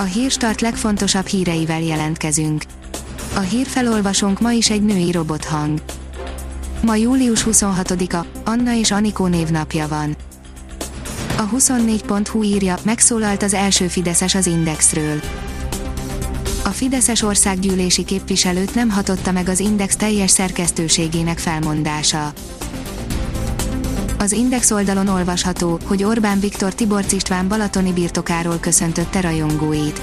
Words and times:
A 0.00 0.02
hírstart 0.02 0.60
legfontosabb 0.60 1.26
híreivel 1.26 1.82
jelentkezünk. 1.82 2.62
A 3.34 3.40
hírfelolvasónk 3.40 4.40
ma 4.40 4.52
is 4.52 4.70
egy 4.70 4.82
női 4.82 5.12
robothang. 5.12 5.82
Ma 6.82 6.94
július 6.94 7.46
26-a, 7.50 8.26
Anna 8.44 8.74
és 8.74 8.90
Anikó 8.90 9.26
névnapja 9.26 9.88
van. 9.88 10.16
A 11.36 11.48
24.hu 11.48 12.42
írja, 12.42 12.76
megszólalt 12.82 13.42
az 13.42 13.54
első 13.54 13.86
Fideszes 13.86 14.34
az 14.34 14.46
Indexről. 14.46 15.20
A 16.64 16.68
Fideszes 16.68 17.22
országgyűlési 17.22 18.04
képviselőt 18.04 18.74
nem 18.74 18.90
hatotta 18.90 19.32
meg 19.32 19.48
az 19.48 19.60
Index 19.60 19.96
teljes 19.96 20.30
szerkesztőségének 20.30 21.38
felmondása. 21.38 22.32
Az 24.18 24.32
Index 24.32 24.70
oldalon 24.70 25.08
olvasható, 25.08 25.78
hogy 25.84 26.04
Orbán 26.04 26.40
Viktor 26.40 26.74
Tiborcs 26.74 27.12
István 27.12 27.48
balatoni 27.48 27.92
birtokáról 27.92 28.58
köszöntötte 28.60 29.20
rajongóit. 29.20 30.02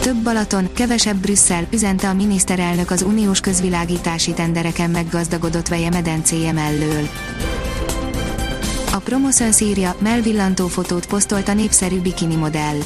Több 0.00 0.16
Balaton, 0.16 0.68
kevesebb 0.72 1.16
Brüsszel, 1.16 1.66
üzente 1.72 2.08
a 2.08 2.14
miniszterelnök 2.14 2.90
az 2.90 3.02
uniós 3.02 3.40
közvilágítási 3.40 4.32
tendereken 4.32 4.90
meggazdagodott 4.90 5.68
veje 5.68 5.90
medencéje 5.90 6.52
mellől. 6.52 7.08
A 8.92 8.98
Promoszön 8.98 9.52
szírja, 9.52 9.96
melvillantó 9.98 10.66
fotót 10.66 11.06
posztolt 11.06 11.48
a 11.48 11.54
népszerű 11.54 12.00
bikini 12.00 12.36
modell. 12.36 12.78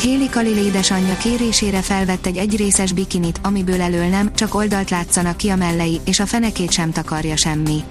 Héli 0.00 0.28
Kalil 0.28 0.56
édesanyja 0.56 1.16
kérésére 1.16 1.82
felvett 1.82 2.26
egy 2.26 2.36
egyrészes 2.36 2.92
bikinit, 2.92 3.40
amiből 3.42 3.80
elől 3.80 4.06
nem, 4.06 4.34
csak 4.34 4.54
oldalt 4.54 4.90
látszanak 4.90 5.36
ki 5.36 5.48
a 5.48 5.56
mellei, 5.56 6.00
és 6.04 6.20
a 6.20 6.26
fenekét 6.26 6.70
sem 6.70 6.92
takarja 6.92 7.36
semmi. 7.36 7.84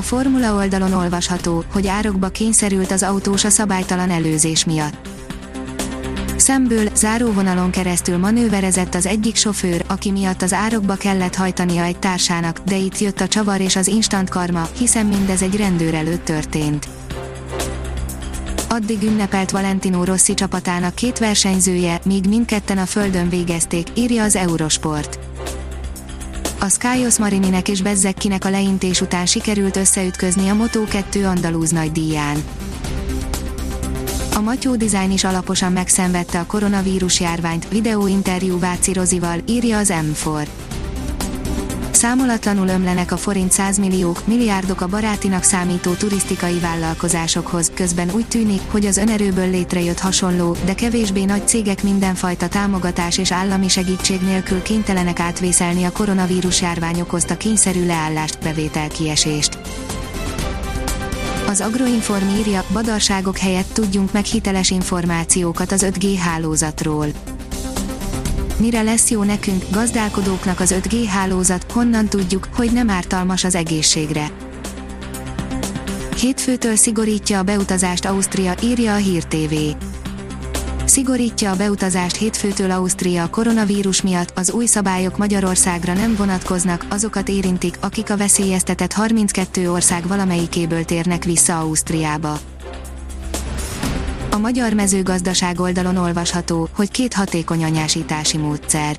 A 0.00 0.02
Formula 0.02 0.54
oldalon 0.54 0.92
olvasható, 0.92 1.64
hogy 1.72 1.86
árokba 1.86 2.28
kényszerült 2.28 2.90
az 2.90 3.02
autós 3.02 3.44
a 3.44 3.50
szabálytalan 3.50 4.10
előzés 4.10 4.64
miatt. 4.64 5.08
Szemből, 6.36 6.88
záróvonalon 6.94 7.70
keresztül 7.70 8.18
manőverezett 8.18 8.94
az 8.94 9.06
egyik 9.06 9.36
sofőr, 9.36 9.84
aki 9.86 10.10
miatt 10.10 10.42
az 10.42 10.52
árokba 10.52 10.94
kellett 10.94 11.34
hajtania 11.34 11.82
egy 11.82 11.98
társának, 11.98 12.58
de 12.58 12.76
itt 12.76 12.98
jött 12.98 13.20
a 13.20 13.28
csavar 13.28 13.60
és 13.60 13.76
az 13.76 13.86
instant 13.86 14.28
karma, 14.28 14.68
hiszen 14.78 15.06
mindez 15.06 15.42
egy 15.42 15.56
rendőr 15.56 15.94
előtt 15.94 16.24
történt. 16.24 16.88
Addig 18.68 19.02
ünnepelt 19.02 19.50
Valentino 19.50 20.04
Rossi 20.04 20.34
csapatának 20.34 20.94
két 20.94 21.18
versenyzője, 21.18 22.00
míg 22.04 22.28
mindketten 22.28 22.78
a 22.78 22.86
földön 22.86 23.28
végezték, 23.28 23.86
írja 23.94 24.22
az 24.22 24.36
Eurosport. 24.36 25.18
A 26.62 26.68
Skyos 26.68 27.18
Marininek 27.18 27.68
és 27.68 27.82
Bezzekkinek 27.82 28.44
a 28.44 28.50
leintés 28.50 29.00
után 29.00 29.26
sikerült 29.26 29.76
összeütközni 29.76 30.48
a 30.48 30.54
Moto2 30.54 31.26
Andalúz 31.26 31.70
nagy 31.70 31.92
díján. 31.92 32.44
A 34.34 34.40
Matyó 34.40 34.76
Design 34.76 35.10
is 35.10 35.24
alaposan 35.24 35.72
megszenvedte 35.72 36.38
a 36.38 36.46
koronavírus 36.46 37.20
járványt, 37.20 37.68
videóinterjú 37.68 38.58
Váci 38.58 38.92
Rozival, 38.92 39.38
írja 39.46 39.78
az 39.78 39.92
M4. 39.92 40.48
Számolatlanul 42.00 42.68
ömlenek 42.68 43.12
a 43.12 43.16
forint 43.16 43.52
100 43.52 43.78
milliók, 43.78 44.26
milliárdok 44.26 44.80
a 44.80 44.86
barátinak 44.86 45.42
számító 45.42 45.92
turisztikai 45.92 46.58
vállalkozásokhoz, 46.58 47.70
közben 47.74 48.10
úgy 48.14 48.26
tűnik, 48.26 48.60
hogy 48.70 48.86
az 48.86 48.96
önerőből 48.96 49.50
létrejött 49.50 49.98
hasonló, 49.98 50.56
de 50.64 50.74
kevésbé 50.74 51.24
nagy 51.24 51.48
cégek 51.48 51.82
mindenfajta 51.82 52.48
támogatás 52.48 53.18
és 53.18 53.32
állami 53.32 53.68
segítség 53.68 54.20
nélkül 54.20 54.62
kénytelenek 54.62 55.20
átvészelni 55.20 55.84
a 55.84 55.92
koronavírus 55.92 56.60
járvány 56.60 57.00
okozta 57.00 57.36
kényszerű 57.36 57.86
leállást, 57.86 58.38
bevételkiesést. 58.42 59.58
Az 61.46 61.60
Agroinform 61.60 62.28
írja, 62.28 62.64
badarságok 62.72 63.38
helyett 63.38 63.72
tudjunk 63.72 64.12
meg 64.12 64.24
hiteles 64.24 64.70
információkat 64.70 65.72
az 65.72 65.86
5G 65.90 66.18
hálózatról. 66.24 67.06
Mire 68.60 68.82
lesz 68.82 69.10
jó 69.10 69.22
nekünk, 69.22 69.64
gazdálkodóknak 69.70 70.60
az 70.60 70.74
5G 70.82 71.04
hálózat, 71.08 71.72
honnan 71.72 72.06
tudjuk, 72.06 72.48
hogy 72.54 72.72
nem 72.72 72.90
ártalmas 72.90 73.44
az 73.44 73.54
egészségre. 73.54 74.30
Hétfőtől 76.16 76.76
szigorítja 76.76 77.38
a 77.38 77.42
beutazást 77.42 78.04
Ausztria, 78.04 78.54
írja 78.62 78.94
a 78.94 78.96
Hír 78.96 79.24
TV. 79.24 79.54
Szigorítja 80.84 81.50
a 81.50 81.56
beutazást 81.56 82.16
hétfőtől 82.16 82.70
Ausztria 82.70 83.22
a 83.22 83.30
koronavírus 83.30 84.02
miatt, 84.02 84.38
az 84.38 84.50
új 84.50 84.66
szabályok 84.66 85.16
Magyarországra 85.16 85.92
nem 85.92 86.14
vonatkoznak, 86.16 86.86
azokat 86.88 87.28
érintik, 87.28 87.76
akik 87.80 88.10
a 88.10 88.16
veszélyeztetett 88.16 88.92
32 88.92 89.70
ország 89.70 90.06
valamelyikéből 90.06 90.84
térnek 90.84 91.24
vissza 91.24 91.58
Ausztriába. 91.58 92.38
A 94.32 94.38
magyar 94.38 94.72
mezőgazdaság 94.72 95.60
oldalon 95.60 95.96
olvasható, 95.96 96.68
hogy 96.72 96.90
két 96.90 97.14
hatékony 97.14 97.64
anyásítási 97.64 98.36
módszer. 98.36 98.96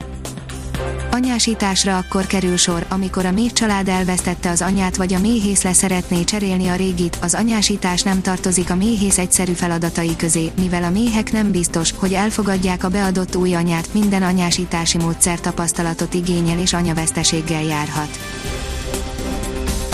Anyásításra 1.11 1.97
akkor 1.97 2.25
kerül 2.25 2.57
sor, 2.57 2.85
amikor 2.89 3.25
a 3.25 3.31
méh 3.31 3.51
család 3.51 3.87
elvesztette 3.87 4.49
az 4.49 4.61
anyát 4.61 4.95
vagy 4.95 5.13
a 5.13 5.19
méhész 5.19 5.63
le 5.63 5.73
szeretné 5.73 6.23
cserélni 6.23 6.67
a 6.67 6.75
régit, 6.75 7.17
az 7.21 7.33
anyásítás 7.33 8.01
nem 8.01 8.21
tartozik 8.21 8.69
a 8.69 8.75
méhész 8.75 9.17
egyszerű 9.17 9.51
feladatai 9.51 10.15
közé, 10.15 10.51
mivel 10.59 10.83
a 10.83 10.89
méhek 10.89 11.31
nem 11.31 11.51
biztos, 11.51 11.93
hogy 11.97 12.13
elfogadják 12.13 12.83
a 12.83 12.89
beadott 12.89 13.35
új 13.35 13.55
anyát, 13.55 13.93
minden 13.93 14.23
anyásítási 14.23 14.97
módszer 14.97 15.39
tapasztalatot 15.39 16.13
igényel 16.13 16.59
és 16.59 16.73
anyaveszteséggel 16.73 17.63
járhat. 17.63 18.19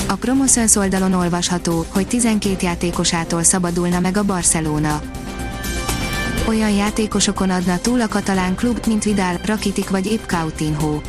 A 0.07 0.15
Promoszöns 0.15 0.75
oldalon 0.75 1.13
olvasható, 1.13 1.85
hogy 1.89 2.07
12 2.07 2.55
játékosától 2.61 3.43
szabadulna 3.43 3.99
meg 3.99 4.17
a 4.17 4.23
Barcelona 4.23 5.01
olyan 6.45 6.71
játékosokon 6.71 7.49
adna 7.49 7.79
túl 7.79 8.01
a 8.01 8.07
katalán 8.07 8.55
klub, 8.55 8.85
mint 8.87 9.03
Vidal, 9.03 9.39
Rakitik 9.45 9.89
vagy 9.89 10.05
épp 10.05 10.25
Coutinho. 10.27 10.99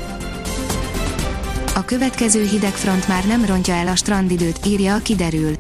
A 1.75 1.85
következő 1.85 2.45
hidegfront 2.45 3.09
már 3.09 3.27
nem 3.27 3.45
rontja 3.45 3.75
el 3.75 3.89
a 3.89 3.97
strandidőt, 3.97 4.67
írja 4.67 4.95
a 4.95 4.99
kiderül. 4.99 5.57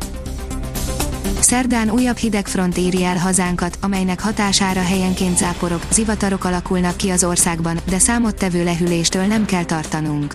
Szerdán 1.41 1.91
újabb 1.91 2.17
hidegfront 2.17 2.77
éri 2.77 3.05
el 3.05 3.17
hazánkat, 3.17 3.79
amelynek 3.81 4.21
hatására 4.21 4.83
helyenként 4.83 5.37
záporok, 5.37 5.83
zivatarok 5.91 6.45
alakulnak 6.45 6.97
ki 6.97 7.11
az 7.11 7.25
országban, 7.25 7.79
de 7.89 7.99
számottevő 7.99 8.65
lehűléstől 8.65 9.25
nem 9.25 9.45
kell 9.45 9.65
tartanunk. 9.65 10.35